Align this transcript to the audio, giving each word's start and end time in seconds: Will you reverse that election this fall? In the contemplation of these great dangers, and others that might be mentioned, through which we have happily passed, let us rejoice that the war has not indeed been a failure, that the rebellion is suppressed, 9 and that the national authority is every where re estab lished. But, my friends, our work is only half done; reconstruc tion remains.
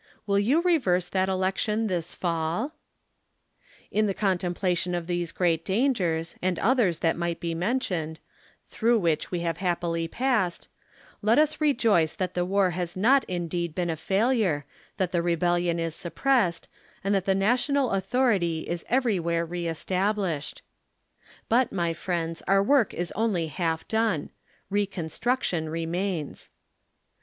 Will 0.25 0.39
you 0.39 0.63
reverse 0.63 1.07
that 1.09 1.29
election 1.29 1.85
this 1.85 2.15
fall? 2.15 2.73
In 3.91 4.07
the 4.07 4.15
contemplation 4.15 4.95
of 4.95 5.05
these 5.05 5.31
great 5.31 5.63
dangers, 5.63 6.33
and 6.41 6.57
others 6.57 6.97
that 7.05 7.15
might 7.15 7.39
be 7.39 7.53
mentioned, 7.53 8.17
through 8.67 8.97
which 8.97 9.29
we 9.29 9.41
have 9.41 9.57
happily 9.57 10.07
passed, 10.07 10.67
let 11.21 11.37
us 11.37 11.61
rejoice 11.61 12.15
that 12.15 12.33
the 12.33 12.45
war 12.45 12.71
has 12.71 12.97
not 12.97 13.23
indeed 13.25 13.75
been 13.75 13.91
a 13.91 13.95
failure, 13.95 14.65
that 14.97 15.11
the 15.11 15.21
rebellion 15.21 15.77
is 15.77 15.93
suppressed, 15.93 16.67
9 17.03 17.03
and 17.03 17.13
that 17.13 17.25
the 17.25 17.35
national 17.35 17.91
authority 17.91 18.61
is 18.67 18.83
every 18.89 19.19
where 19.19 19.45
re 19.45 19.65
estab 19.65 20.15
lished. 20.15 20.61
But, 21.47 21.71
my 21.71 21.93
friends, 21.93 22.41
our 22.47 22.63
work 22.63 22.91
is 22.95 23.13
only 23.15 23.45
half 23.49 23.87
done; 23.87 24.31
reconstruc 24.71 25.43
tion 25.43 25.69
remains. 25.69 26.49